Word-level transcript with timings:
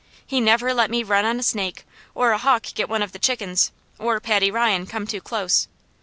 He 0.25 0.41
never 0.41 0.73
let 0.73 0.89
me 0.89 1.03
run 1.03 1.25
on 1.25 1.37
a 1.39 1.43
snake, 1.43 1.85
or 2.15 2.31
a 2.31 2.39
hawk 2.39 2.65
get 2.73 2.89
one 2.89 3.03
of 3.03 3.11
the 3.11 3.19
chickens, 3.19 3.71
or 3.99 4.19
Paddy 4.19 4.49
Ryan 4.49 4.87
come 4.87 5.05
too 5.05 5.21
close. 5.21 5.67